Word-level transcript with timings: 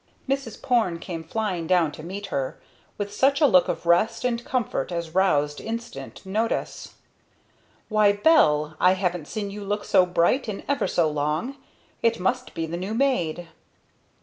Mrs. 0.27 0.59
Porne 0.59 0.97
came 0.97 1.23
flying 1.23 1.67
down 1.67 1.91
to 1.91 2.01
meet 2.01 2.25
her, 2.33 2.59
with 2.97 3.13
such 3.13 3.39
a 3.39 3.45
look 3.45 3.67
of 3.67 3.85
rest 3.85 4.25
and 4.25 4.43
comfort 4.43 4.91
as 4.91 5.13
roused 5.13 5.61
instant 5.61 6.25
notice. 6.25 6.95
"Why, 7.87 8.11
Belle! 8.11 8.75
I 8.79 8.93
haven't 8.93 9.27
seen 9.27 9.51
you 9.51 9.63
look 9.63 9.85
so 9.85 10.07
bright 10.07 10.49
in 10.49 10.63
ever 10.67 10.87
so 10.87 11.07
long. 11.07 11.57
It 12.01 12.19
must 12.19 12.55
be 12.55 12.65
the 12.65 12.77
new 12.77 12.95
maid!" 12.95 13.49